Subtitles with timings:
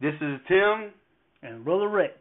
[0.00, 0.92] This is Tim.
[1.42, 2.14] and Brother Rex.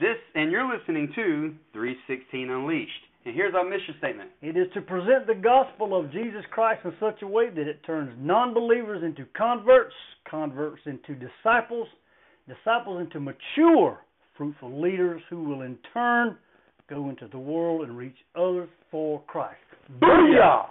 [0.00, 2.90] This and you're listening to 316 Unleashed.
[3.24, 4.28] And here's our mission statement.
[4.42, 7.80] It is to present the gospel of Jesus Christ in such a way that it
[7.86, 9.94] turns non believers into converts,
[10.28, 11.88] converts into disciples,
[12.46, 13.98] disciples into mature,
[14.36, 16.36] fruitful leaders who will in turn
[16.90, 19.56] go into the world and reach others for Christ.
[20.02, 20.66] Booyah!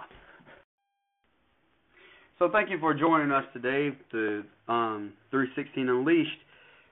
[2.38, 6.30] So thank you for joining us today to um, 316 Unleashed.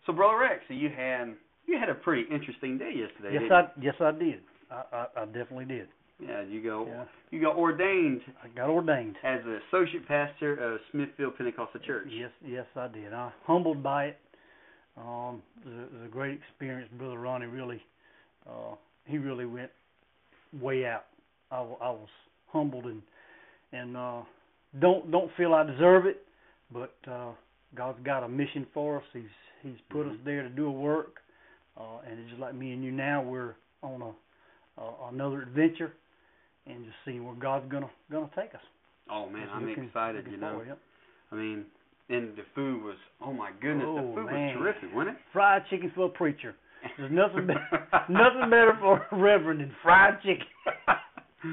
[0.06, 1.34] So brother Rex, so you had
[1.66, 3.38] you had a pretty interesting day yesterday.
[3.40, 4.40] Yes, I yes I did.
[4.70, 5.88] I, I, I definitely did.
[6.20, 7.04] Yeah, you go Yeah.
[7.30, 9.16] you got ordained I got ordained.
[9.24, 12.08] as the associate pastor of Smithville Pentecostal Church.
[12.10, 13.12] Yes, yes, I did.
[13.12, 14.18] I humbled by it.
[14.96, 16.88] Um, it was a, it was a great experience.
[16.96, 17.82] Brother Ronnie really,
[18.48, 19.70] uh, he really went
[20.60, 21.06] way out.
[21.50, 22.08] I, I was
[22.48, 23.02] humbled and
[23.72, 24.20] and uh,
[24.80, 26.22] don't don't feel I deserve it,
[26.70, 27.32] but uh,
[27.74, 29.04] God's got a mission for us.
[29.12, 29.22] He's
[29.62, 30.24] He's put us Mhm.
[30.24, 31.22] there to do a work,
[31.78, 33.22] uh, and it's just like me and you now.
[33.22, 34.10] We're on a
[34.80, 35.92] uh, another adventure,
[36.66, 38.60] and just seeing where God's gonna gonna take us.
[39.08, 40.16] Oh man, Just I'm looking- excited.
[40.24, 40.78] looking You know, forward, yep.
[41.32, 41.64] I mean,
[42.10, 44.48] and the food was oh my goodness, the Oh, food man.
[44.58, 45.22] was terrific, wasn't it?
[45.32, 46.54] fried chicken for a preacher.
[46.98, 50.46] There's nothing better, nothing better for a reverend than fried chicken.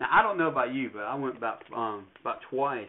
[0.00, 2.88] now I don't know about you, but I went about um about twice,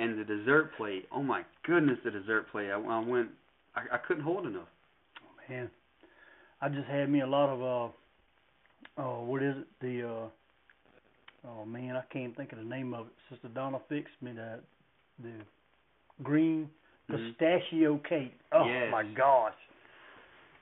[0.00, 1.06] and the dessert plate.
[1.12, 2.70] Oh my goodness, the dessert plate.
[2.70, 3.28] I, I went,
[3.76, 4.68] I, I couldn't hold enough.
[5.48, 5.70] Man,
[6.60, 9.66] I just had me a lot of uh, oh, what is it?
[9.80, 13.12] The uh, oh man, I can't think of the name of it.
[13.30, 14.60] Sister Donna fixed me that
[15.22, 15.32] the
[16.22, 16.68] green
[17.10, 17.32] Mhm.
[17.38, 18.34] pistachio cake.
[18.52, 18.90] Oh Yes.
[18.92, 19.54] my gosh,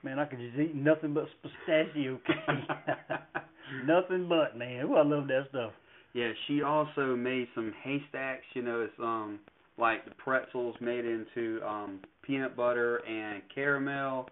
[0.03, 2.67] man, I could just eat nothing but pistachio cake.
[3.85, 4.85] nothing but man.
[4.85, 5.71] Ooh, I love that stuff.
[6.13, 8.45] Yeah, she also made some haystacks.
[8.53, 9.39] You know, it's um
[9.77, 14.27] like the pretzels made into um peanut butter and caramel.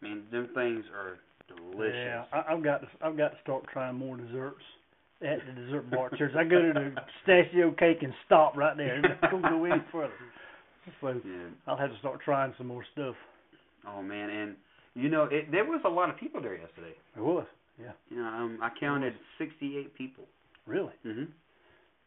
[0.00, 1.94] I mean, them things are delicious.
[1.94, 4.62] Yeah, I, I've got to I've got to start trying more desserts
[5.22, 6.32] at the dessert bar church.
[6.36, 9.00] I go to the pistachio cake and stop right there.
[9.30, 10.12] Don't go any further.
[11.00, 11.48] So Yeah.
[11.66, 13.14] I'll have to start trying some more stuff.
[13.86, 14.56] Oh man, and
[14.94, 16.94] you know, it, there was a lot of people there yesterday.
[17.16, 17.46] It was,
[17.80, 20.24] yeah, You know, um, I counted 68 people.
[20.70, 21.28] Really, Mhm.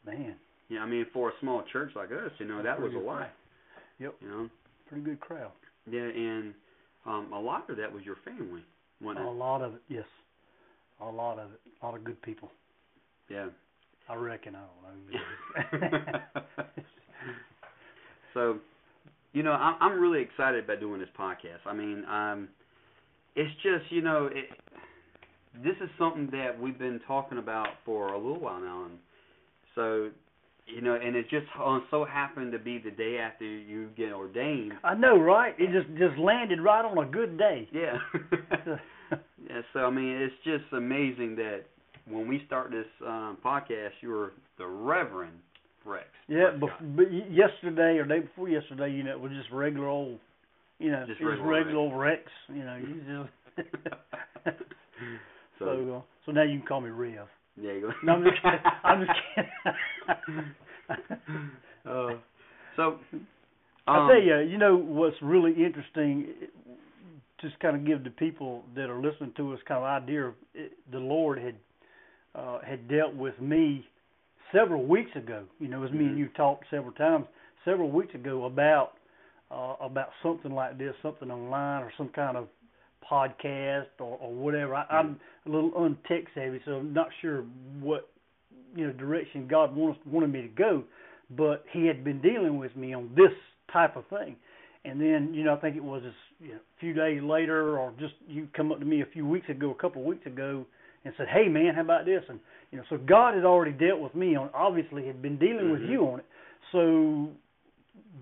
[0.06, 0.36] man,
[0.70, 3.18] Yeah, I mean, for a small church like us, you know, that was a lot.
[3.18, 3.32] crowd.
[4.00, 4.16] Yep.
[4.22, 4.50] You know.
[4.88, 5.52] pretty good crowd.
[5.86, 6.54] Yeah, and
[7.06, 8.64] um, a lot of that was your family,
[9.02, 9.34] wasn't A it?
[9.34, 10.06] lot of it, yes,
[11.02, 12.50] a lot of it, a lot of good people.
[13.30, 13.48] Yeah.
[14.10, 14.56] I reckon.
[14.56, 14.62] I
[15.72, 15.82] don't
[16.12, 16.20] know.
[18.34, 18.58] so,
[19.34, 21.66] you know, I'm I'm really excited about doing this podcast.
[21.66, 22.50] I mean, um,
[23.36, 24.46] it's just you know, it,
[25.62, 28.98] this is something that we've been talking about for a little while now, and
[29.76, 30.10] so,
[30.66, 31.46] you know, and it just
[31.92, 34.74] so happened to be the day after you get ordained.
[34.84, 35.54] I know, right?
[35.60, 37.68] It just just landed right on a good day.
[37.72, 37.98] Yeah.
[39.12, 39.62] yeah.
[39.74, 41.66] So I mean, it's just amazing that
[42.08, 45.38] when we start this um, podcast, you're the Reverend
[45.86, 46.06] Rex.
[46.28, 50.20] Yeah, bef- but yesterday or day before yesterday, you know, it was just regular old,
[50.80, 52.24] you know, Just it was regular regular old Rex.
[52.50, 53.26] You know, you
[53.58, 54.58] just.
[55.66, 57.28] so, so, so now you can call me Rev.
[57.60, 57.92] yeah, you go.
[58.04, 58.60] No, I'm just kidding.
[58.84, 60.56] I'm just kidding.
[61.86, 62.14] uh,
[62.76, 62.98] so,
[63.88, 66.28] I'll um, tell you, you know what's really interesting,
[67.42, 70.34] just kind of give the people that are listening to us kind of idea of
[70.54, 71.56] it, the Lord had
[72.36, 73.86] uh, had dealt with me
[74.52, 75.44] several weeks ago.
[75.60, 76.10] You know, as me Mhm.
[76.10, 77.28] and you talked several times
[77.66, 78.94] several weeks ago about
[79.52, 82.48] uh, about something like this, something online or some kind of
[83.10, 84.76] podcast or, or whatever.
[84.76, 87.44] I, I'm a little untech savvy, so I'm not sure
[87.80, 88.10] what
[88.76, 90.84] you know direction God wants, wanted me to go.
[91.38, 93.32] But He had been dealing with me on this
[93.72, 94.36] type of thing,
[94.86, 97.78] and then you know I think it was just, you know, a few days later,
[97.78, 100.26] or just you come up to me a few weeks ago, a couple of weeks
[100.26, 100.66] ago,
[101.06, 102.40] and said, "Hey man, how about this?" And
[102.72, 104.50] you know, so God had already dealt with me on.
[104.54, 105.90] Obviously, had been dealing with Mhm.
[105.90, 106.26] you on it.
[106.72, 107.30] So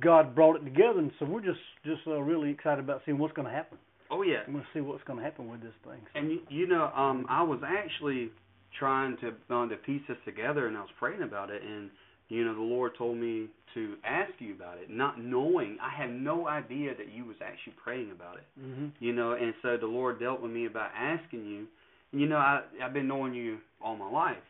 [0.01, 3.33] God brought it together, and so we're just just uh, really excited about seeing what's
[3.33, 3.77] going to happen.
[4.11, 5.99] Oh yeah, I'm going to see what's going to happen with this thing.
[6.13, 6.19] So.
[6.19, 8.29] and you, you know, um, I was actually
[8.77, 11.89] trying to uh, to piece this together, and I was praying about it, and
[12.29, 16.11] you know, the Lord told me to ask you about it, not knowing I had
[16.11, 18.43] no idea that you was actually praying about it.
[18.59, 21.65] hmm you know and so the lord dealt with me about asking you
[22.11, 24.43] and you know i i've been knowing you all my life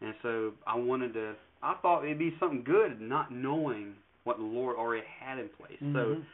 [0.00, 4.44] and so i wanted to i thought it'd be something good not knowing what the
[4.44, 6.24] lord already had in place so Mhm.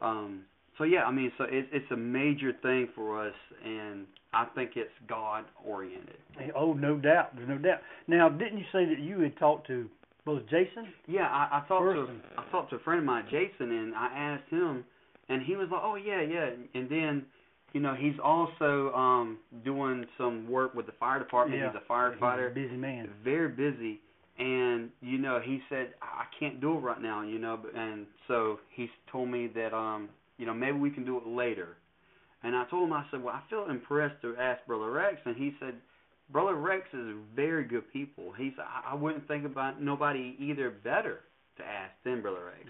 [0.00, 0.40] um
[0.80, 3.34] so yeah i mean so it, it's a major thing for us
[3.64, 6.16] and i think it's god oriented
[6.56, 7.36] Oh, no doubt.
[7.36, 7.80] There's no doubt.
[8.08, 9.88] Now, didn't you say that you had talked to
[10.24, 10.88] Brother Jason?
[11.06, 14.06] yeah i i talked to i talked to a friend of mine jason and i
[14.16, 14.84] asked him
[15.28, 17.24] and he was like, "Oh yeah, yeah," and then.
[17.72, 21.60] You know, he's also um doing some work with the fire department.
[21.60, 21.70] Yeah.
[21.70, 23.08] He's a firefighter He's a busy man.
[23.22, 24.00] very busy
[24.40, 28.58] and you know he said i can't do it right now you know and so
[28.74, 30.08] he's told me that um
[30.40, 31.76] you know maybe we can do it later
[32.42, 35.36] and i told him i said well i feel impressed to ask brother rex and
[35.36, 35.74] he said
[36.32, 41.20] brother rex is very good people he's i, I wouldn't think about nobody either better
[41.58, 42.66] to ask than brother rex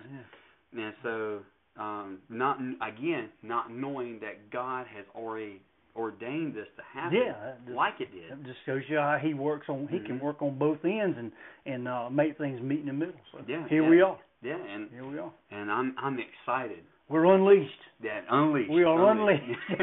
[0.75, 0.85] Yeah.
[0.85, 1.39] and so
[1.81, 5.61] um not again not knowing that god has already
[5.97, 9.35] ordained this to happen Yeah, just- like it did That just shows you how he
[9.35, 9.89] works on.
[9.89, 10.23] He can Mhm.
[10.23, 11.33] work on both ends and
[11.67, 13.21] and uh, make things meet in the middle.
[13.33, 13.91] So Yeah, here yeah.
[13.91, 14.19] we are.
[14.41, 15.33] yeah and Here we are.
[15.51, 17.71] and i'm i'm excited We're unleashed.
[18.03, 18.71] That unleashed.
[18.71, 19.43] We are unleashed.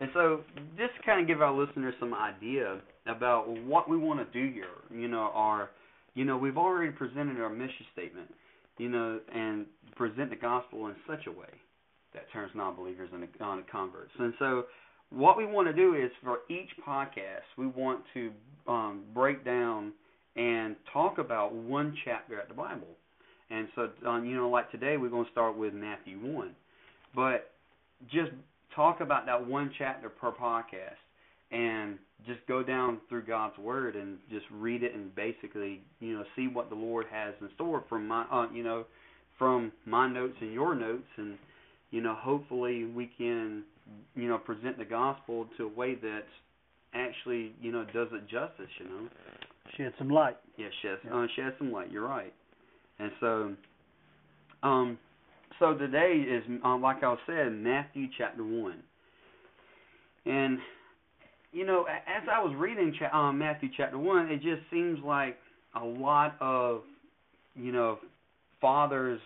[0.00, 0.42] and so,
[0.76, 4.52] just to kind of give our listeners some idea about what we want to do
[4.52, 4.66] here.
[4.94, 5.70] You know, our,
[6.14, 8.28] you know, we've already presented our mission statement.
[8.76, 9.66] You know, and
[9.96, 11.48] present the gospel in such a way
[12.14, 14.12] that turns non-believers into on converts.
[14.18, 14.64] And so,
[15.10, 18.30] what we want to do is for each podcast, we want to
[18.68, 19.92] um, break down
[20.36, 22.88] and talk about one chapter at the Bible.
[23.50, 26.50] And so, um, you know, like today, we're going to start with Matthew 1.
[27.14, 27.50] But
[28.10, 28.30] just
[28.74, 30.96] talk about that one chapter per podcast
[31.50, 36.24] and just go down through God's Word and just read it and basically, you know,
[36.36, 38.84] see what the Lord has in store from my, uh, you know,
[39.38, 41.08] from my notes and your notes.
[41.16, 41.36] And,
[41.90, 43.64] you know, hopefully we can,
[44.14, 46.22] you know, present the gospel to a way that
[46.94, 49.08] actually, you know, does it justice, you know.
[49.76, 50.36] Shed some light.
[50.56, 51.16] Yeah, shed Yeah.
[51.16, 51.90] uh, shed some light.
[51.90, 52.32] You're right.
[53.00, 53.52] And so,
[54.62, 54.98] um,
[55.58, 58.82] so today is um, like I said, Matthew chapter one.
[60.26, 60.58] And
[61.52, 65.38] you know, as I was reading cha- um, Matthew chapter one, it just seems like
[65.74, 66.82] a lot of
[67.54, 67.98] you know
[68.60, 69.20] fathers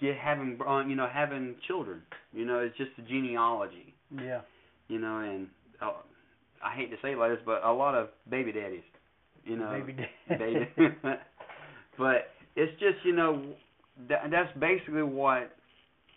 [0.00, 2.02] get having uh, you know having children.
[2.32, 3.94] You know, it's just the genealogy.
[4.16, 4.40] Yeah.
[4.88, 5.48] You know, and
[5.80, 5.92] uh,
[6.64, 8.82] I hate to say it like this, but a lot of baby daddies.
[9.44, 10.38] You know, Baby dad.
[10.38, 10.68] baby.
[11.98, 13.42] but it's just you know
[14.08, 15.54] that that's basically what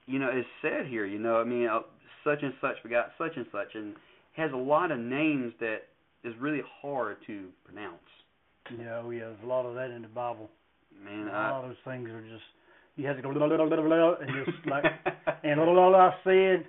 [0.06, 1.06] you know is said here.
[1.06, 1.80] You know, I mean, uh,
[2.24, 3.96] such and such we got such and such, and
[4.36, 5.84] has a lot of names that
[6.24, 7.98] is really hard to pronounce.
[8.78, 10.50] Yeah, oh yeah, there's a lot of that in the Bible.
[11.04, 12.44] Man, a I, lot of those things are just
[12.96, 14.86] you have to go blah, blah, blah, blah, blah, and just like
[15.44, 16.66] and blah, blah, blah, I said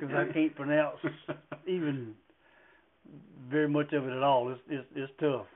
[0.00, 0.96] because I can't pronounce
[1.66, 2.14] even
[3.50, 4.50] very much of it at all.
[4.50, 5.46] It's it's it's tough.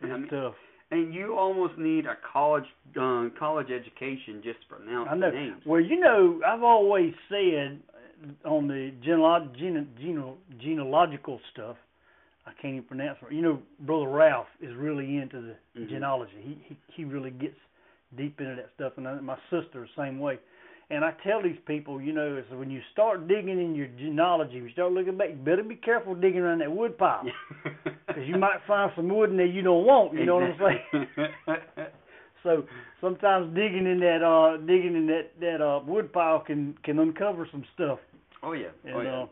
[0.00, 0.54] It's I mean, tough.
[0.90, 2.64] And you almost need a college
[2.96, 5.30] um, college education just to pronounce I know.
[5.30, 5.62] the names.
[5.64, 7.80] Well, you know, I've always said
[8.44, 11.76] uh, on the genealog- gene- gene- genealogical stuff,
[12.46, 13.32] I can't even pronounce it.
[13.34, 15.88] You know, Brother Ralph is really into the Mhm.
[15.88, 16.32] genealogy.
[16.42, 17.56] He, he he really gets
[18.16, 20.38] deep into that stuff, and I, my sister the same way.
[20.90, 24.54] And I tell these people, you know, is when you start digging in your genealogy,
[24.54, 27.24] you start looking back, you better be careful digging around that wood pile,
[28.08, 30.14] because you might find some wood in there you don't want.
[30.14, 31.06] You know what I'm saying?
[32.42, 32.64] So
[33.02, 37.46] sometimes digging in that uh digging in that that uh wood pile can can uncover
[37.52, 37.98] some stuff.
[38.42, 39.10] oh yeah, And oh yeah.
[39.10, 39.26] uh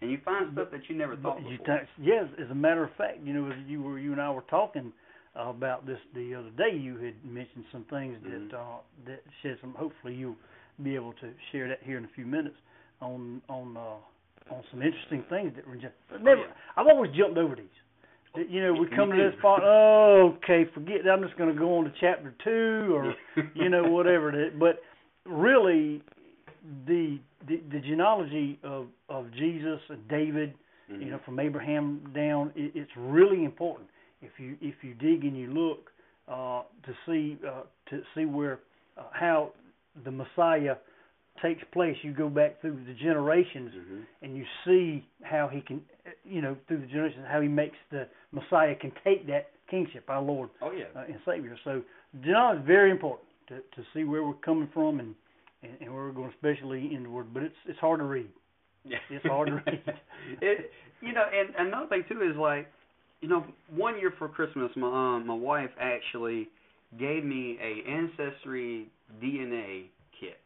[0.00, 1.76] and you find stuff that you never thought you before.
[1.76, 4.28] th- yes, as a matter of fact, you know, as you were you and I
[4.32, 4.92] were talking
[5.36, 8.50] about this the other day, you had mentioned some things Mhm.
[8.50, 10.34] that uh that shed some hopefully you'll
[10.82, 12.56] be able to share that here in a few minutes
[13.00, 16.46] on on uh on some interesting things that were just never yeah.
[16.76, 17.66] I've always jumped over these.
[18.48, 21.10] You know, we come to this part, oh, okay, forget that.
[21.10, 23.14] I'm just going to go on to chapter two or
[23.54, 24.52] you know whatever it is.
[24.58, 24.80] But
[25.26, 26.02] really,
[26.86, 30.54] the the, the genealogy of of Jesus and David,
[30.90, 31.00] Mhm.
[31.04, 33.88] you know, from Abraham down, it, it's really important.
[34.22, 35.90] If you if you dig and you look
[36.26, 38.60] uh, to see uh, to see where
[38.96, 39.52] uh, how
[40.04, 40.76] the Messiah
[41.40, 44.04] takes place, you go back through the generations Mhm.
[44.22, 45.84] and you see how he can,
[46.24, 50.20] you know, through the generations, how he makes the Messiah can take that kingship, our
[50.20, 50.84] Lord Oh yeah.
[50.94, 51.56] uh, and Savior.
[51.64, 51.82] So
[52.20, 55.14] genealogy is very important to to see where we're coming from and
[55.62, 57.32] and, and where we're going, especially in the Word.
[57.32, 58.28] But it's it's hard to read.
[58.84, 58.98] Yeah.
[59.10, 59.82] It's hard to read.
[60.42, 60.70] it,
[61.00, 62.66] you know, and another thing too is like,
[63.20, 66.48] you know, one year for Christmas, my um, my wife actually
[66.98, 68.88] gave me a ancestry
[69.22, 69.84] DNA
[70.18, 70.38] kit,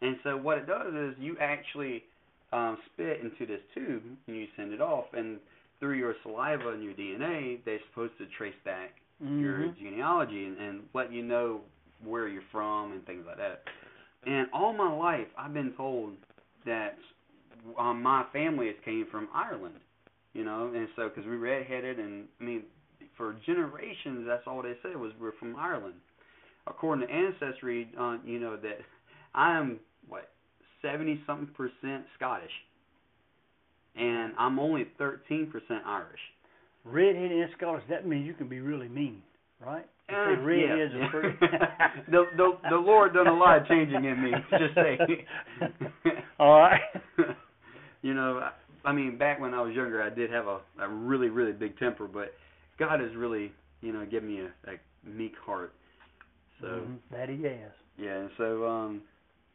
[0.00, 2.02] and so what it does is you actually
[2.52, 5.38] um, spit into this tube and you send it off, and
[5.78, 8.90] through your saliva and your DNA, they're supposed to trace back
[9.20, 9.78] your Mhm.
[9.78, 11.60] genealogy and, and let you know
[12.04, 13.62] where you're from and things like that.
[14.26, 16.16] And all my life, I've been told
[16.64, 16.98] that
[17.78, 19.80] um, my family has came from Ireland,
[20.32, 22.62] you know, and so because we're redheaded, and I mean,
[23.16, 25.94] for generations, that's all they said was we're from Ireland,
[26.70, 28.78] according to ancestry, uh, you know that
[29.34, 30.30] I am what
[30.80, 32.50] seventy something percent Scottish,
[33.96, 36.20] and I'm only thirteen percent Irish.
[36.84, 39.22] Redhead and Scottish, that means you can be really mean,
[39.64, 39.84] right?
[40.10, 41.36] Uh, redheads yeah, are pretty.
[42.10, 44.32] the, the the Lord done a lot of changing in me.
[44.50, 44.98] Just say.
[46.38, 46.80] All right.
[48.02, 50.88] you know, I, I mean, back when I was younger, I did have a a
[50.88, 52.32] really really big temper, but
[52.78, 55.74] God has really you know given me a, a meek heart.
[56.60, 57.72] So Mhm, that he has.
[57.96, 59.02] yeah, and so um,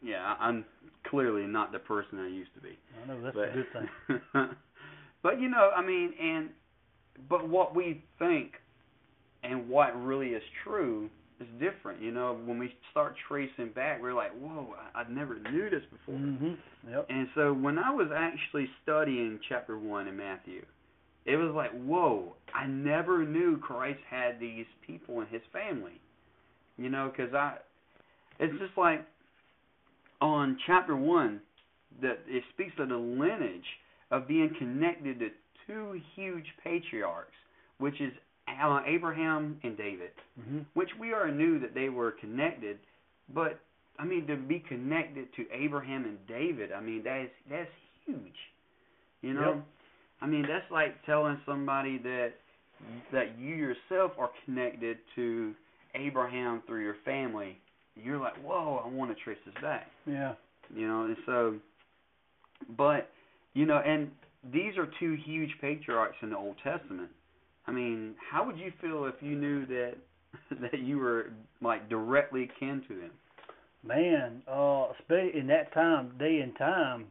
[0.02, 0.66] yeah, I'm
[1.04, 2.78] clearly not the person I used to be.
[3.04, 4.50] I know that's but, a good thing.
[5.24, 6.50] but you know, I mean, and
[7.30, 8.54] but what we think
[9.44, 11.10] and what really is true
[11.40, 12.02] is different.
[12.02, 15.84] You know, when we start tracing back, we're like, whoa, I, I never knew this
[15.92, 16.16] before.
[16.16, 16.58] Mhm.
[16.90, 17.06] Yep.
[17.10, 20.64] And so when I was actually studying chapter one in Matthew,
[21.26, 26.00] it was like, whoa, I never knew Christ had these people in his family.
[26.78, 27.56] You know, because I,
[28.40, 29.06] it's just like
[30.22, 31.42] on chapter one
[32.02, 33.66] that it speaks of the lineage
[34.12, 35.30] of being connected to
[35.68, 37.34] two huge patriarchs,
[37.80, 38.12] which is
[38.88, 40.66] Abraham and David Mhm.
[40.74, 42.78] which we already knew that they were connected,
[43.30, 43.60] but
[43.98, 47.72] I mean to be connected to Abraham and David, I mean that's that's
[48.06, 48.38] huge.
[49.22, 49.56] You know?
[49.56, 49.66] Yep.
[50.22, 52.34] I mean that's like telling somebody that
[53.12, 55.56] that you yourself are connected to
[55.96, 57.58] Abraham through your family.
[57.96, 60.34] You're like, "Whoa, I want to trace this back." Yeah.
[60.74, 61.56] You know, and so
[62.78, 63.10] but
[63.54, 64.10] you know, and
[64.52, 67.10] these are two huge patriarchs in the Old Testament.
[67.68, 69.94] I mean, how would you feel if you knew that
[70.62, 73.12] that you were like directly kin to them?
[73.84, 77.06] Man, uh, in that time, day and time,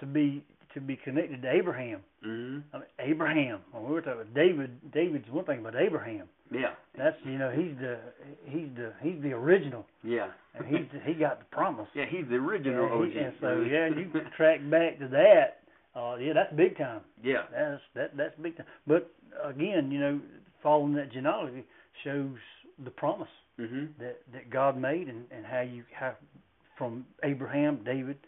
[0.00, 2.00] to be to be connected to Abraham.
[2.26, 2.62] Mhm.
[2.72, 3.60] I mean, Abraham.
[3.72, 6.28] When we were talking about David, David's one thing, but Abraham.
[6.50, 6.74] Yeah.
[6.96, 7.98] That's you know he's the
[8.44, 10.28] he's the he's the original, Yeah.
[10.54, 11.88] and he's he got the promise.
[11.94, 13.10] yeah, he's the original Yeah, OG.
[13.12, 15.60] he- and so yeah, you can track back to that.
[15.96, 17.00] Uh, yeah, that's big time.
[17.22, 17.42] yeah.
[17.52, 18.66] That's that that's big time.
[18.86, 19.10] But
[19.42, 20.20] again, you know,
[20.62, 21.64] following that genealogy
[22.04, 22.36] shows
[22.84, 23.88] the promise Mhm.
[23.98, 26.14] that that God made, and and how you how
[26.76, 28.18] from Abraham, David,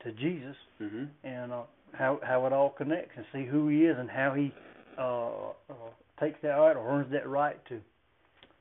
[0.00, 1.08] to Jesus, Mhm.
[1.24, 4.52] and uh, how how it all connects, and see who He is, and how He
[4.98, 5.74] uh, uh,
[6.18, 7.80] takes that right or earns that right to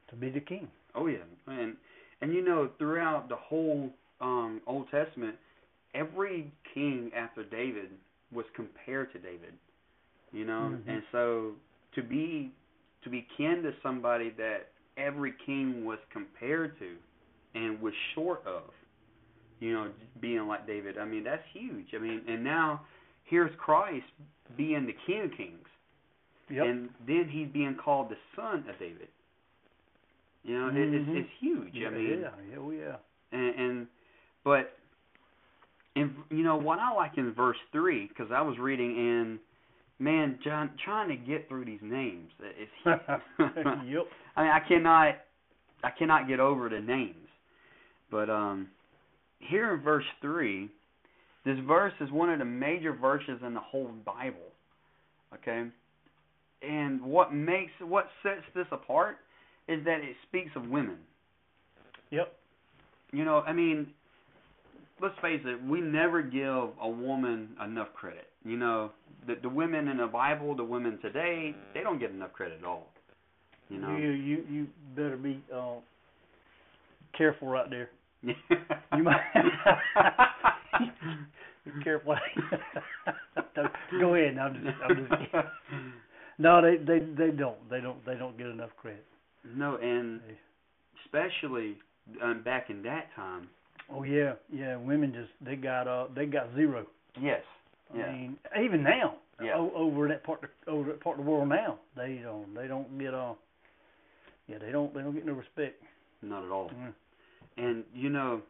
[0.10, 0.68] to be the King.
[0.94, 1.18] Oh yeah.
[1.48, 1.76] And
[2.22, 3.90] and you know, throughout the whole
[4.22, 5.36] um Old Testament,
[5.94, 7.90] every king after David
[8.32, 9.54] was compared to David.
[10.32, 10.74] You know?
[10.76, 10.88] Mhm.
[10.88, 11.54] And so
[11.96, 12.52] to be
[13.04, 16.96] to be kin to somebody that every king was compared to
[17.54, 18.64] and was short of,
[19.60, 20.98] you know, being like David.
[20.98, 21.88] I mean, that's huge.
[21.94, 22.82] I mean, and now
[23.26, 24.06] here's Christ
[24.58, 25.68] being the King of Kings.
[26.50, 26.66] Yep.
[26.66, 29.08] And then he's being called the son of David.
[30.44, 31.74] You know, it, it's it's huge.
[31.74, 32.96] yeah, I mean, yeah, yeah, oh yeah.
[33.32, 33.88] and, and
[34.44, 34.78] but
[35.96, 39.40] and you know what I like in verse three because I was reading and
[40.00, 42.68] man, John, trying to get through these names is.
[42.86, 43.22] yep.
[44.36, 45.16] I mean, I cannot,
[45.84, 47.28] I cannot get over the names,
[48.12, 48.68] but um,
[49.40, 50.70] here in verse three,
[51.46, 54.52] this verse is one of the major verses in the whole Bible.
[55.34, 55.70] Okay,
[56.62, 59.18] and what makes what sets this apart
[59.68, 60.98] is that it speaks of women.
[62.12, 62.34] Yep.
[63.12, 63.88] You know, I mean,
[65.02, 68.28] let's face it, we never give a woman enough credit.
[68.44, 68.92] You know,
[69.28, 72.66] the the women in the Bible, the women today, they don't get enough credit at
[72.66, 72.88] all.
[73.70, 73.96] You know.
[73.98, 75.76] You you you better be uh,
[77.18, 77.90] careful right there.
[78.24, 79.22] you might-
[81.66, 82.16] Be careful.
[84.00, 84.38] Go ahead.
[84.38, 85.48] I'm just, I'm just.
[86.38, 87.58] No, they they they don't.
[87.70, 88.04] They don't.
[88.06, 89.06] They don't get enough credit.
[89.56, 90.38] no, and They-
[91.06, 91.78] especially
[92.22, 93.48] um, back in that time.
[93.92, 94.76] Oh yeah, yeah.
[94.78, 96.86] Women just they got uh they got zero.
[97.20, 97.42] Yes.
[97.94, 98.12] I Yeah.
[98.12, 99.56] mean, even now, Yeah.
[99.56, 102.68] o- over that part of, over that part of the world now, they don't they
[102.68, 103.34] don't get uh
[104.48, 105.82] yeah they don't they don't get no respect.
[106.22, 106.70] Not at all.
[106.72, 106.94] Mm.
[107.58, 108.42] And you know,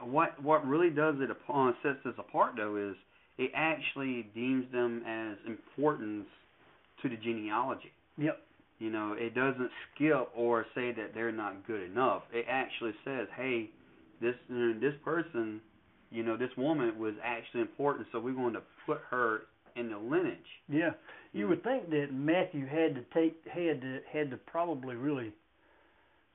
[0.00, 2.94] what what really does it upon sets this apart though is
[3.38, 6.26] it actually deems them as importance
[7.02, 7.92] to the genealogy.
[8.18, 8.38] Yep.
[8.78, 12.22] You know, it doesn't skip or say that they're not good enough.
[12.32, 13.70] It actually says, hey,
[14.20, 15.60] this this person,
[16.10, 19.42] you know, this woman was actually important, so we're going to put her
[19.76, 20.38] in the lineage.
[20.68, 20.90] Yeah.
[21.32, 21.48] You Mm.
[21.50, 25.32] would think that Matthew had to take had to had to probably really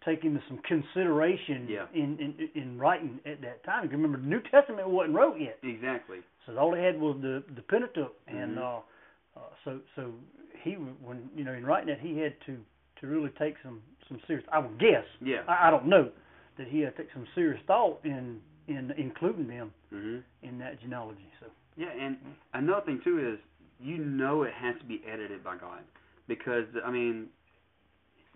[0.06, 1.86] take into some consideration Yeah.
[1.94, 3.84] in, in in writing at that time.
[3.84, 6.20] Because remember, the New Testament wasn't wrote yet, Exactly.
[6.46, 8.80] so all they had was the the Pentateuch, and Mhm.
[8.80, 8.82] uh,
[9.38, 10.12] uh, so so
[10.64, 12.58] he when you know in writing that he had to
[13.02, 14.46] to really take some some serious.
[14.52, 15.06] I would guess.
[15.22, 15.42] Yeah.
[15.48, 16.10] I, I don't know,
[16.58, 20.24] that he had to take some serious thought in in including them Mhm.
[20.44, 21.30] in that genealogy.
[21.40, 22.18] So Yeah, and
[22.54, 23.40] another thing too is
[23.80, 25.84] you know it has to be edited by God
[26.28, 27.28] because I mean,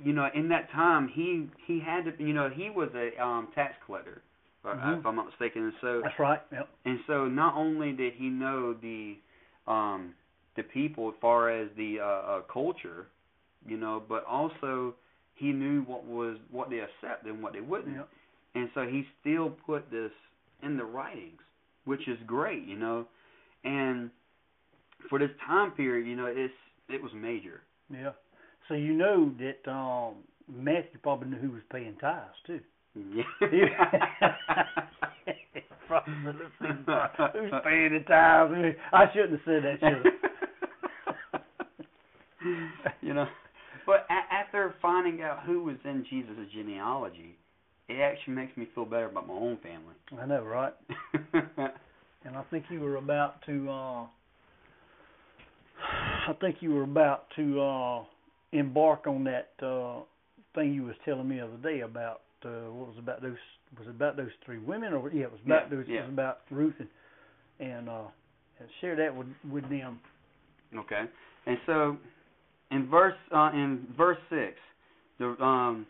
[0.03, 3.47] you know, in that time he he had to you know he was a um
[3.55, 4.21] tax collector,
[4.63, 4.99] uh, Mhm.
[4.99, 6.41] if I'm not mistaken, and so that's right.
[6.51, 6.69] Yep.
[6.85, 9.17] and so not only did he know the
[9.67, 10.13] um
[10.55, 13.07] the people as far as the uh, uh culture,
[13.65, 14.93] you know, but also
[15.35, 17.95] he knew what was what they accepted and what they wouldn't.
[17.95, 18.09] Yep.
[18.53, 20.11] And so he still put this
[20.61, 21.39] in the writings,
[21.85, 23.07] which is great, you know.
[23.63, 24.11] And
[25.09, 26.53] for this time period, you know, it's
[26.89, 27.61] it was major.
[27.91, 28.11] Yeah.
[28.67, 30.15] So you know that um
[30.53, 32.59] Matthew probably knew who was paying tithes too.
[32.95, 33.23] Yeah.
[35.91, 38.77] Who's paying the tithes?
[38.93, 39.79] I shouldn't have said that.
[39.81, 40.30] Should
[43.01, 43.27] you know,
[43.85, 47.37] but a- after finding out who was in Jesus' genealogy,
[47.89, 49.95] it actually makes me feel better about my own family.
[50.21, 50.73] I know, right?
[52.23, 53.69] And I think you were about to.
[53.69, 54.05] uh
[56.29, 58.03] I think you were about to uh
[58.51, 60.01] embark on that uh
[60.53, 63.37] thing you was telling me the other day about uh what was about those
[63.77, 66.09] was it about those three women or yeah it was about Yeah, those it was
[66.09, 66.89] about Ruth and
[67.59, 68.03] and uh
[68.59, 69.99] and share that with with them.
[70.77, 71.05] Okay.
[71.47, 71.97] And so
[72.71, 74.53] in verse uh in verse 6,
[75.19, 75.85] the um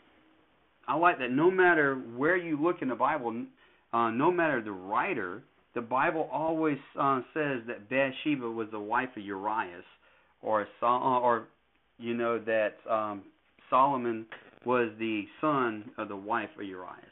[0.87, 3.45] I like that no matter where you look in the Bible,
[3.93, 9.09] uh no matter the writer, the Bible always uh, says that Bathsheba was the wife
[9.15, 9.85] of Urias
[10.41, 11.47] or uh, or
[11.97, 13.23] you know that um
[13.69, 14.25] Solomon
[14.65, 17.05] was the son of the wife of Urias.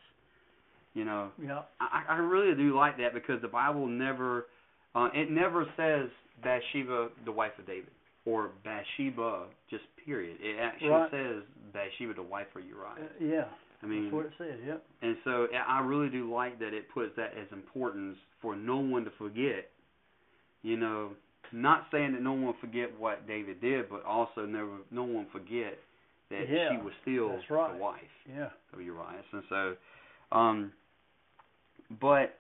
[0.93, 1.61] You know, Yeah.
[1.79, 4.47] I, I really do like that because the Bible never,
[4.95, 6.09] uh, it never says
[6.43, 7.91] Bathsheba, the wife of David,
[8.25, 10.37] or Bathsheba, just period.
[10.41, 11.11] It actually Right.
[11.11, 13.09] says Bathsheba, the wife of Uh, Uriah.
[13.19, 13.47] yeah.
[13.81, 14.85] I mean, That's what it says, yep.
[15.01, 18.77] and so I I really do like that it puts that as importance for no
[18.77, 19.71] one to forget.
[20.63, 21.15] You know,
[21.53, 25.79] not saying that no one forget what David did, but also never no one forget
[26.29, 27.71] that Yeah, she was still right.
[27.71, 28.49] the wife Yeah.
[28.73, 29.25] of Urias.
[29.31, 29.77] And so,
[30.33, 30.73] um,
[32.01, 32.37] but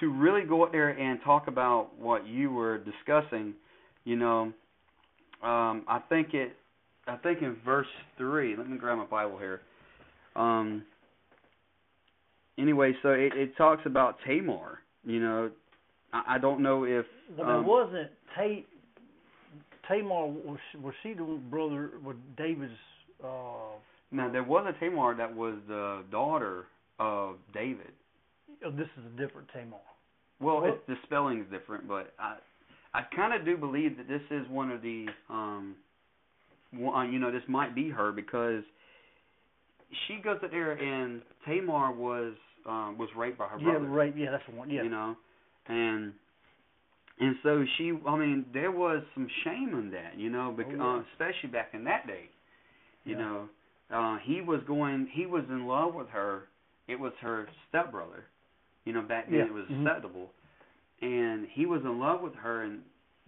[0.00, 3.54] to really go out there and talk about what you were discussing,
[4.04, 4.52] you know,
[5.44, 6.52] um, I think it,
[7.06, 8.56] I think in verse three.
[8.56, 9.60] Let me grab my Bible here.
[10.36, 10.82] Um,
[12.58, 14.80] anyway, so it, it talks about Tamar.
[15.04, 15.50] You know,
[16.12, 17.04] I, I don't know if
[17.42, 18.66] um, it wasn't Ta-
[19.88, 22.72] Tamar was she, was she the brother with David's
[23.22, 23.76] uh
[24.10, 26.64] now there was a Tamar that was the daughter
[26.98, 27.92] of David.
[28.64, 29.78] oh, this is a different Tamar.
[30.40, 32.36] Well, Well- it's, the spelling is different, but I
[32.94, 35.74] I kind of do believe that this is one of the um
[36.72, 38.62] one, you know this might be her because
[40.06, 42.34] she goes up there and Tamar was
[42.66, 43.84] um was raped by her yeah, brother.
[43.86, 44.70] Yeah, right, yeah, that's the one.
[44.70, 44.82] Yeah.
[44.84, 45.16] You know,
[45.66, 46.12] and
[47.20, 50.84] and so she I mean there was some shame in that, you know, because Oh,
[50.84, 50.96] yeah.
[50.98, 52.28] uh, especially back in that day.
[53.04, 53.20] You Yeah.
[53.22, 53.48] know,
[53.92, 56.44] uh he was going he was in love with her.
[56.88, 58.24] It was her stepbrother.
[58.84, 59.44] You know, back then Yeah.
[59.46, 59.86] it was Mhm.
[59.86, 60.30] acceptable.
[61.02, 62.80] And he was in love with her and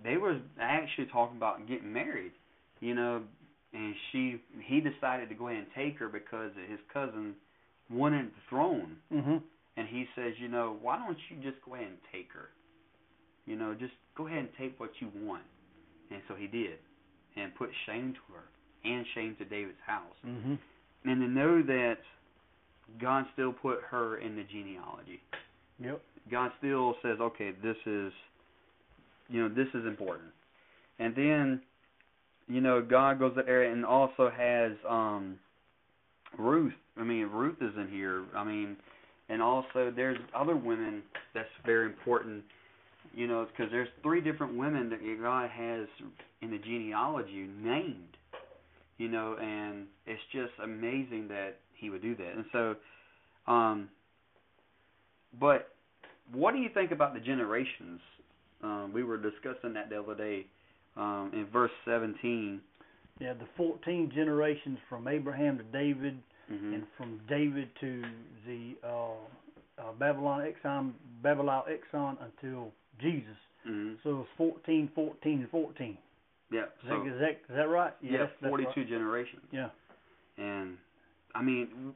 [0.02, 2.32] they were actually talking about getting married,
[2.80, 3.22] you know,
[3.72, 7.34] and she he decided to go ahead and take her because his cousin
[7.90, 9.42] wanted the throne Mhm.
[9.76, 12.50] and he says, you know, why don't you just go ahead and take her?
[13.46, 15.44] You know, just go ahead and take what you want.
[16.10, 16.78] And so he did,
[17.36, 18.44] and put shame to her
[18.84, 20.16] and shame to David's house.
[20.24, 20.58] Mhm.
[21.04, 21.98] And to know that
[22.98, 25.20] God still put her in the genealogy.
[25.78, 26.00] Yep.
[26.30, 28.12] God still says, okay, this is,
[29.28, 30.30] you know, this is important.
[30.98, 31.60] And then,
[32.48, 35.38] you know, God goes there and also has um
[36.38, 36.72] Ruth.
[36.98, 38.24] I mean, Ruth is in here.
[38.34, 38.76] I mean,
[39.28, 41.02] and also there's other women
[41.34, 42.42] that's very important.
[43.14, 45.86] You know, because there's three different women that God has
[46.42, 48.16] in the genealogy named.
[48.98, 52.32] You know, and it's just amazing that He would do that.
[52.34, 52.74] And so,
[53.46, 53.88] um,
[55.38, 55.75] but
[56.32, 58.00] what do you think about the generations?
[58.62, 60.46] Um, we were discussing that the other day
[60.96, 62.60] um, in verse 17.
[63.18, 66.74] Yeah, the fourteen generations from Abraham to David Mm-hmm.
[66.74, 68.02] and from David to
[68.46, 69.14] the uh,
[69.82, 73.34] uh Babylon exile Babylon exile until Jesus.
[73.66, 75.98] hmm So it was 14, 14, and 14.
[76.52, 76.60] Yeah.
[76.60, 77.92] Is, So that, is that is that right?
[78.00, 78.88] yeah, that's- that's 42 right.
[78.88, 79.42] generations.
[79.50, 79.70] Yeah.
[80.38, 80.76] And
[81.34, 81.92] I mean,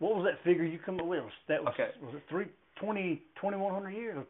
[0.00, 1.24] What was that figure you come up with?
[1.48, 1.88] That was Okay.
[2.02, 4.24] was it three twenty twenty one hundred years?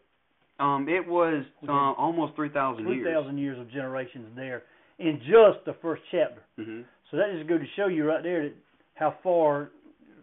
[0.61, 3.13] um, it was uh, almost 3,000 Three years.
[3.13, 4.63] thousand years of generations there
[5.01, 6.43] in just the first chapter.
[6.61, 6.83] Mm-hmm.
[7.11, 8.55] So that just go to show you right there that
[8.95, 9.71] how far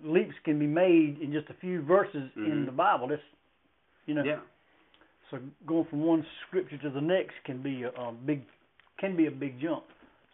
[0.03, 2.65] leaps can be made in just a few verses in Mhm.
[2.65, 3.07] the Bible.
[3.09, 3.21] That's
[4.05, 4.23] you know.
[4.23, 4.39] Yeah.
[5.29, 8.41] So going from one scripture to the next can be a, a big
[8.99, 9.83] can be a big jump.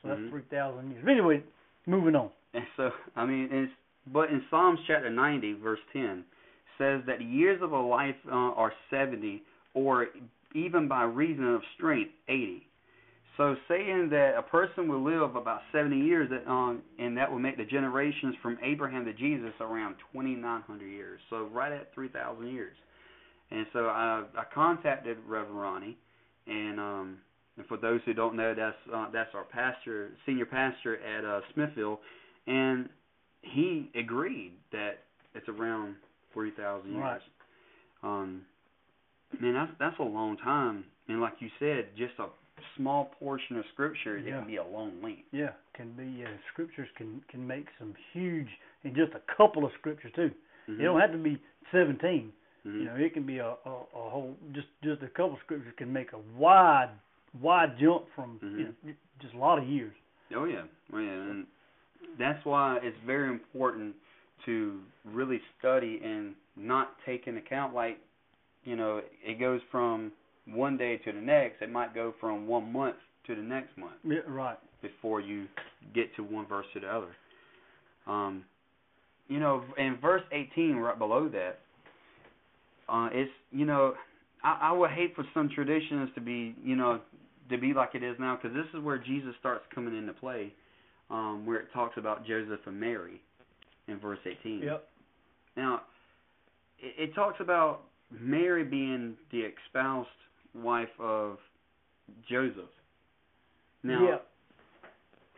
[0.01, 0.29] So that's Mhm.
[0.29, 1.03] three thousand years.
[1.03, 1.43] But anyway,
[1.87, 2.29] moving on.
[2.53, 3.71] And so, I mean, it's,
[4.13, 6.23] but in Psalms chapter 90, verse 10,
[6.77, 10.07] says that years of a life uh, are 70, or
[10.55, 12.63] even by reason of strength, 80.
[13.37, 17.37] So, saying that a person will live about 70 years, that, um, and that will
[17.37, 21.19] make the generations from Abraham to Jesus around 2,900 years.
[21.29, 22.75] So, right at 3,000 years.
[23.51, 25.97] And so, I, I contacted Reverend Ronnie,
[26.47, 27.17] and um,
[27.57, 31.41] and for those who don't know, that's uh, that's our pastor, senior pastor at uh,
[31.53, 31.99] Smithville,
[32.45, 32.89] and
[33.41, 34.99] he agreed that
[35.33, 35.95] it's around
[36.37, 37.01] forty thousand years.
[37.01, 37.21] Right.
[38.03, 38.41] Um,
[39.41, 42.27] man, that's that's a long time, and like you said, just a
[42.75, 45.23] small portion of scripture it can be a long length.
[45.31, 48.47] Yeah, can be uh, scriptures can can make some huge
[48.83, 50.31] in just a couple of scriptures too.
[50.69, 50.79] Mhm.
[50.79, 52.31] It don't have to be seventeen.
[52.65, 52.79] Mhm.
[52.79, 55.73] You know, it can be a, a, a whole just just a couple of scriptures
[55.77, 56.89] can make a wide
[57.41, 58.73] wide jump from you Mhm.
[58.85, 59.93] know, just a lot of years.
[60.35, 61.47] Oh yeah, oh, yeah, and
[62.19, 63.95] that's why it's very important
[64.45, 67.97] to really study and not take into account like,
[68.63, 70.11] you know, it goes from
[70.45, 71.61] one day to the next.
[71.61, 72.95] It might go from one month
[73.27, 74.57] to the next month Yeah, right.
[74.81, 75.45] before you
[75.93, 77.15] get to one verse to the other.
[78.05, 78.43] Um,
[79.27, 81.59] you know, in verse 18, right below that,
[82.89, 83.95] uh, it's you know,
[84.43, 87.01] I, I would hate for some traditions to be you know
[87.49, 90.53] to be like it is now because this is where Jesus starts coming into play,
[91.09, 93.21] um, where it talks about Joseph and Mary
[93.87, 94.61] in verse 18.
[94.63, 94.87] Yep.
[95.55, 95.81] Now,
[96.79, 100.09] it, it talks about Mary being the espoused
[100.55, 101.37] wife of
[102.29, 102.69] Joseph.
[103.83, 104.17] Now, yeah.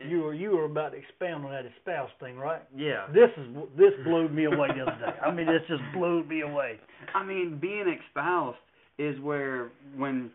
[0.02, 2.62] You were you were about to expound on that espoused thing, right?
[2.74, 3.06] yeah.
[3.12, 5.18] This is this blew me away the other day.
[5.22, 6.80] I mean, this just blew me away.
[7.14, 8.56] I mean, being espoused
[8.98, 10.30] is where when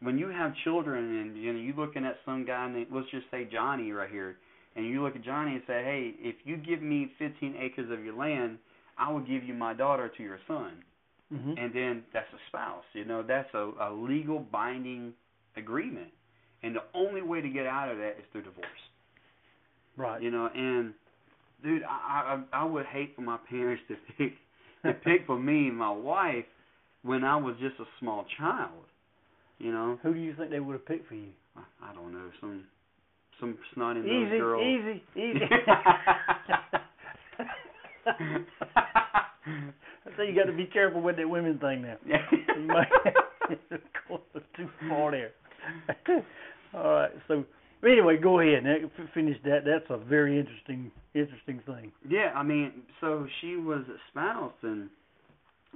[0.00, 3.26] when you have children and you know you looking at some guy named let's just
[3.30, 4.36] say Johnny right here,
[4.76, 8.04] and you look at Johnny and say, hey, if you give me 15 acres of
[8.04, 8.58] your land,
[8.98, 10.72] I will give you my daughter to your son,
[11.30, 12.84] hmm and then that's a spouse.
[12.94, 15.12] You know, that's a, a legal binding
[15.56, 16.08] agreement,
[16.62, 18.66] and the only way to get out of that is through divorce.
[19.96, 20.22] Right.
[20.22, 20.94] You know, and
[21.62, 24.32] dude, I I I would hate for my parents to pick
[24.84, 26.44] to pick for me and my wife
[27.02, 28.84] when I was just a small child.
[29.58, 31.30] You know, Who do you think they would have picked for you?
[31.56, 32.64] I, I don't know some
[33.40, 34.60] some snotty nosed Easy, girl.
[34.62, 35.40] easy, easy.
[38.84, 41.96] I say you got to be careful with that women thing now.
[42.06, 42.88] You might
[44.08, 44.20] go
[44.56, 45.30] too far there.
[46.74, 47.10] All right.
[47.28, 47.44] So
[47.86, 48.64] anyway, go ahead.
[48.64, 49.60] Now, f- finish that.
[49.64, 51.92] That's a very interesting, interesting thing.
[52.08, 54.88] Yeah, I mean, so she was espoused, and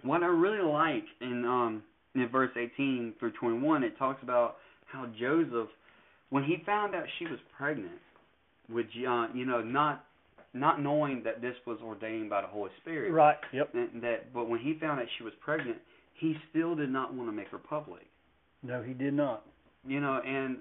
[0.02, 1.82] what I really like in um
[2.14, 4.56] in verse 18 through 21, it talks about
[4.90, 5.68] how Joseph,
[6.30, 7.98] when he found out she was pregnant,
[8.68, 10.04] with John, you know not
[10.54, 13.36] not knowing that this was ordained by the Holy Spirit, Right.
[13.52, 13.74] Yep.
[13.74, 15.76] and that but when he found out she was pregnant,
[16.14, 18.06] he still did not want to make her public,
[18.62, 19.44] No, he did not.
[19.86, 20.56] you know, and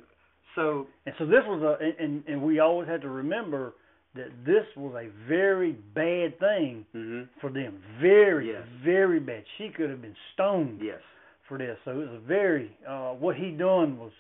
[0.56, 3.74] so And so this was a, and- and we always had to remember
[4.16, 7.82] that this was a very bad thing hmm for them.
[8.00, 8.64] Very, Yes.
[8.84, 9.44] very bad.
[9.58, 11.02] She could have been stoned yes,
[11.48, 11.78] for this.
[11.86, 14.12] So it was a very uh what he done was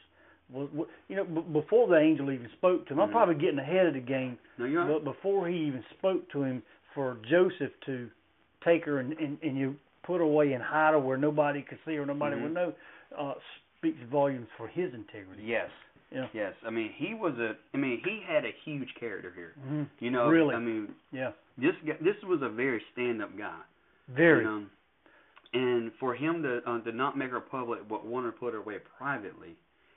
[0.51, 0.69] was
[1.07, 2.99] you know b- before the angel even spoke to him.
[2.99, 3.13] I'm Mhm.
[3.13, 6.61] probably getting ahead of the game, no, you're but before he even spoke to him,
[6.93, 8.09] for Joseph to
[8.63, 11.79] take her and and, and you put her away and hide her where nobody could
[11.85, 12.43] see her, nobody Mhm.
[12.43, 12.73] would know,
[13.17, 13.33] uh
[13.77, 15.43] speaks volumes for his integrity.
[15.43, 15.69] yes,
[16.11, 16.27] Yeah.
[16.33, 16.53] yes.
[16.65, 19.53] I mean, he was a, I mean, he had a huge character here.
[19.63, 20.55] hmm You know, Really?
[20.55, 21.31] I mean, Yeah.
[21.57, 23.59] this guy, this was a very stand-up guy.
[24.07, 24.43] Very.
[24.43, 24.65] You know?
[25.53, 28.59] And for him to uh, to not make her public, but want to put her
[28.59, 29.55] away privately,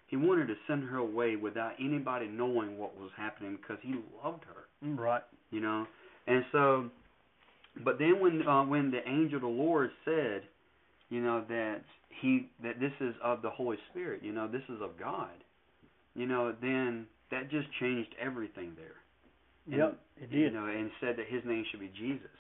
[0.09, 3.94] he wanted to send her away without anybody knowing what was happening because he
[4.25, 4.66] loved her.
[4.83, 5.23] Right.
[5.51, 5.87] You know,
[6.27, 6.90] and so,
[7.85, 10.42] but then when uh, when the angel of the Lord said,
[11.11, 11.83] you know that
[12.21, 15.44] he that this is of the Holy Spirit, you know this is of God,
[16.14, 18.97] you know then that just changed everything there.
[19.66, 20.38] And, Yep, it did.
[20.38, 22.31] You know, and said that his name should be Jesus.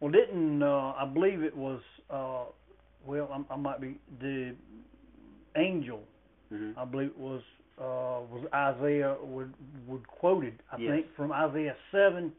[0.00, 1.80] Well, didn't uh, I believe it was?
[2.10, 2.44] Uh,
[3.06, 4.54] well, I, I might be the
[5.56, 6.00] angel.
[6.50, 7.42] Hmm I believe it was
[7.78, 9.54] uh, was Isaiah would
[9.88, 10.62] would quoted.
[10.70, 10.90] I Yes.
[10.92, 12.32] think from Isaiah seven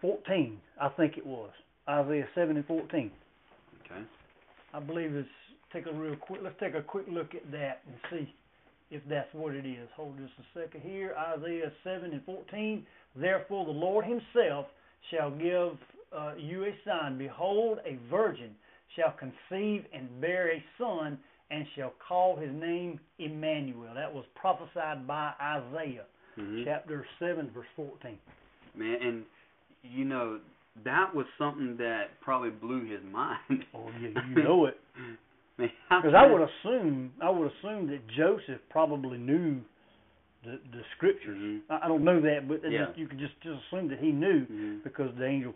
[0.00, 0.60] fourteen.
[0.80, 1.50] I think it was
[1.88, 3.10] Isaiah seven and fourteen.
[3.84, 4.02] Okay.
[4.74, 5.28] I believe it's
[5.72, 6.40] take a real quick.
[6.42, 8.34] Let's take a quick look at that and see
[8.90, 9.88] if that's what it is.
[9.96, 11.14] Hold just a second here.
[11.16, 12.86] Isaiah seven and fourteen.
[13.16, 14.66] Therefore, the Lord Himself
[15.10, 15.78] shall give
[16.16, 17.18] uh, you a sign.
[17.18, 18.50] Behold, a virgin
[18.96, 21.18] shall conceive and bear a son,
[21.50, 23.94] and shall call his name Emmanuel.
[23.94, 26.04] That was prophesied by Isaiah,
[26.38, 26.64] Mhm.
[26.64, 28.18] chapter 7, verse 14.
[28.74, 29.24] Man, and
[29.82, 30.40] you know
[30.84, 33.64] that was something that probably blew his mind.
[33.74, 34.80] Oh, yeah, you know it.
[35.56, 39.60] Because I would assume, I would assume that Joseph probably knew
[40.44, 41.36] the the scriptures.
[41.36, 41.60] Mhm.
[41.68, 42.86] I, I don't know that, but Yeah.
[42.86, 44.82] just, you could just just assume that he knew Mhm.
[44.84, 45.54] because the angel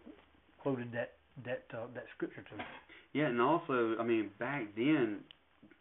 [0.59, 1.12] quoted that
[1.44, 2.66] that uh, that scripture to him.
[3.12, 5.24] Yeah, and also, I mean, back then,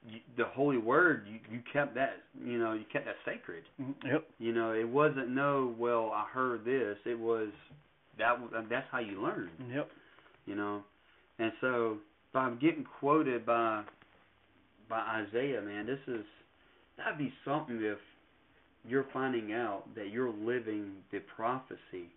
[0.10, 3.64] you, the holy word, you, you kept that, you know, you kept that sacred.
[3.82, 3.94] Mhm.
[4.06, 4.26] Yep.
[4.40, 6.98] You know, it wasn't no, well, I heard this.
[7.06, 7.50] It was
[8.18, 8.40] that.
[8.40, 9.50] was- That's how you learn.
[9.74, 9.90] Yep.
[10.46, 10.84] You know,
[11.40, 11.98] and so
[12.34, 13.84] by getting quoted by
[14.90, 16.26] by Isaiah, man, this is
[16.98, 17.98] that'd be something if
[18.86, 22.10] you're finding out that you're living the prophecy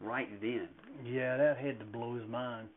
[0.00, 0.68] right then.
[1.04, 2.68] Yeah, that had to blow his mind.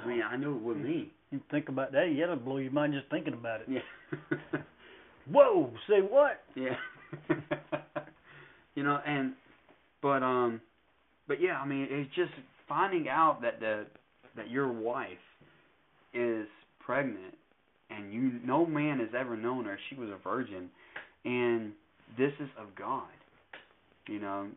[0.00, 1.10] I mean, I know it would me.
[1.32, 3.66] You think about that, yeah, that'll blow your mind just thinking about it.
[3.68, 4.58] Yeah.
[5.30, 6.42] Whoa, say what?
[6.54, 6.76] Yeah.
[8.74, 9.32] you know, and
[10.02, 10.60] but um
[11.26, 12.32] but yeah, I mean it's just
[12.68, 13.86] finding out that the
[14.36, 15.08] that your wife
[16.12, 16.46] is
[16.84, 17.34] pregnant
[17.88, 20.68] and you no man has ever known her, she was a virgin
[21.24, 21.72] and
[22.18, 23.08] this is of God.
[24.06, 24.48] You know,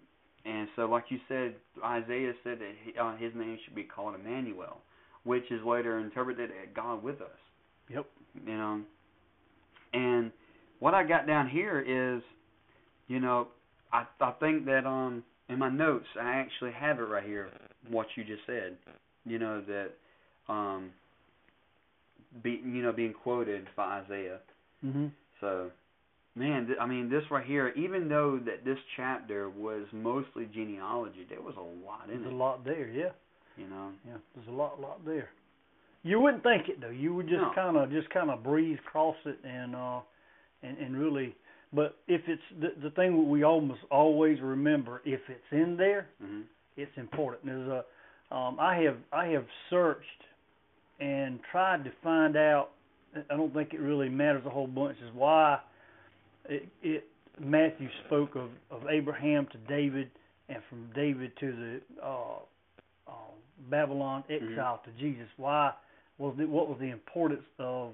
[0.45, 4.15] and so like you said, Isaiah said that he, uh, his name should be called
[4.15, 4.77] Emmanuel,
[5.25, 7.39] which is later interpreted as God with us
[7.89, 8.05] Yep.
[8.47, 8.81] you know.
[9.93, 10.31] And
[10.79, 12.23] what I got down here is,
[13.07, 13.47] you know,
[13.93, 17.49] I I think that um in my notes I actually have it right here.
[17.89, 18.77] What you just said,
[19.25, 19.91] you know that
[20.51, 20.91] um
[22.43, 24.39] be you know being quoted by Isaiah.
[24.85, 25.11] Mhm.
[25.41, 25.71] So,
[26.35, 27.69] man, th- I mean this right here.
[27.77, 32.35] Even though that this chapter was mostly genealogy, there was a lot in There's a
[32.35, 33.11] lot there, yeah.
[33.57, 33.91] You know.
[34.05, 35.29] Yeah, there's a lot, lot there.
[36.03, 36.89] You wouldn't think it though.
[36.89, 37.51] You would just No.
[37.55, 39.99] kind of, just kind of breeze across it, and uh,
[40.63, 41.35] and and really.
[41.73, 46.07] But if it's the the thing that we almost always remember, if it's in there,
[46.23, 46.43] Mhm.
[46.77, 47.45] it's important.
[47.45, 50.23] There's a, um, I have I have searched
[50.99, 52.71] and tried to find out.
[53.15, 54.97] I don't think it really matters a whole bunch.
[55.01, 55.59] Is why
[56.47, 57.07] it, it
[57.39, 60.11] Matthew spoke of of Abraham to David,
[60.49, 62.39] and from David to the uh,
[63.69, 65.27] Babylon exile to Jesus.
[65.37, 65.71] Why
[66.17, 67.91] was the, what was the importance of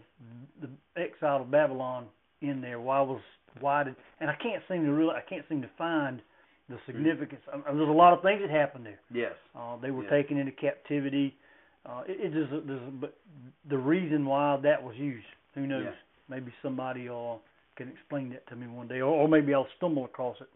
[0.61, 0.69] the
[1.01, 2.05] exile to Babylon
[2.41, 2.79] in there?
[2.79, 3.21] Why was
[3.59, 6.21] why did and I can't seem to really I can't seem to find
[6.69, 7.41] the significance.
[7.51, 8.99] I mean, there's a lot of things that happened there.
[9.13, 9.33] Yes.
[9.55, 10.09] Uh, they were Yeah.
[10.09, 11.35] taken into captivity.
[11.85, 13.17] Uh, it, it just there's but
[13.69, 15.85] the reason why that was used, who knows?
[15.85, 15.91] Yeah.
[16.29, 17.35] Maybe somebody uh,
[17.75, 20.47] can explain that to me one day, or, or maybe I'll stumble across it.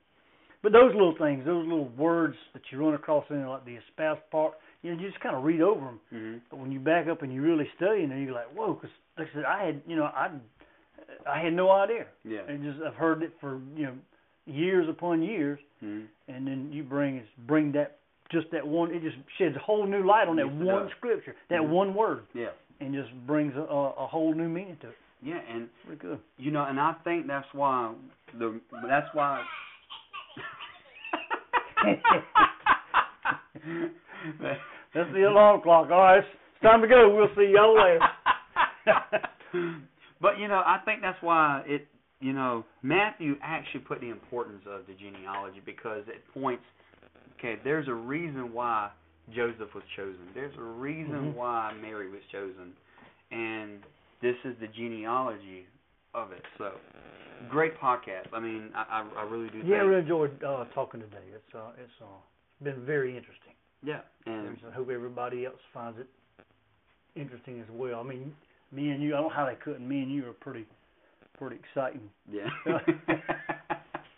[0.65, 3.75] But those little things, those little words that you run across in there, like the
[3.75, 5.99] espoused part, you know, you just kind of read over them.
[6.11, 6.41] Mhm.
[6.49, 9.27] But when you back up and you really study, and you're like, whoa, because like
[9.29, 10.31] I said, I had, you know, I,
[11.29, 12.07] I had no idea.
[12.23, 12.39] Yeah.
[12.47, 13.93] And just I've heard it for you know
[14.47, 16.05] years upon years, mm-hmm.
[16.33, 17.99] and then you bring is bring that
[18.31, 18.89] just that one.
[18.91, 21.69] It just sheds a whole new light on that Yes, one scripture, that Mhm.
[21.69, 22.49] one word, Yeah.
[22.79, 24.97] and just brings a, a, a whole new meaning to it.
[25.21, 26.19] Yeah, and Pretty good.
[26.39, 27.93] You know, and I think that's why
[28.33, 29.45] the that's why.
[34.93, 35.89] That's the alarm clock.
[35.91, 36.27] All right, it's
[36.61, 37.13] time to go.
[37.15, 37.99] We'll see y'all later.
[40.21, 41.87] but you know, I think that's why it.
[42.21, 46.63] You know, Matthew actually put the importance of the genealogy because it points.
[47.37, 48.89] Okay, there's a reason why
[49.35, 50.21] Joseph was chosen.
[50.33, 51.35] There's a reason Mhm.
[51.35, 52.73] why Mary was chosen,
[53.31, 53.83] and
[54.21, 55.67] this is the genealogy
[56.15, 56.41] of it.
[56.57, 56.71] So,
[57.49, 58.33] great podcast.
[58.33, 59.61] I mean, I I, I really do.
[59.65, 61.25] yeah, I really enjoyed uh, talking today.
[61.33, 63.53] It's uh, it's uh, been very interesting.
[63.83, 66.07] yeah, and I hope everybody else finds it
[67.15, 67.99] interesting as well.
[67.99, 68.33] I mean,
[68.71, 69.87] me and you, I don't know how they couldn't.
[69.87, 70.65] Me and you are pretty,
[71.37, 72.09] pretty exciting.
[72.31, 72.49] Yeah.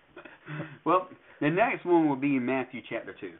[0.86, 1.10] well,
[1.42, 3.34] the next one will be in Matthew chapter two,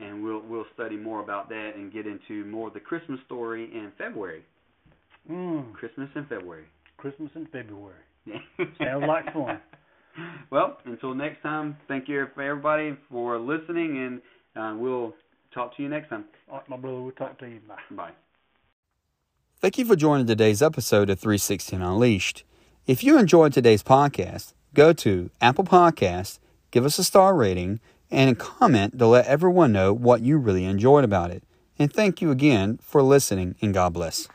[0.00, 3.64] and we'll we'll study more about that and get into more of the Christmas story
[3.72, 4.42] in February.
[5.30, 6.66] Mm, Christmas in February.
[6.96, 7.94] Christmas in February.
[8.78, 9.60] Sounds like fun.
[10.50, 14.20] Well, until next time, thank you for everybody for listening,
[14.56, 15.14] and uh, we'll
[15.52, 16.24] talk to you next time.
[16.50, 17.60] All right, my brother, we'll talk to you.
[17.68, 17.76] Bye.
[17.90, 18.10] Bye.
[19.60, 22.44] Thank you for joining today's episode of 316 Unleashed.
[22.86, 26.38] If you enjoyed today's podcast, go to Apple Podcasts,
[26.70, 27.80] give us a star rating,
[28.10, 31.42] and a comment to let everyone know what you really enjoyed about it.
[31.78, 34.28] And thank you again for listening, and God bless.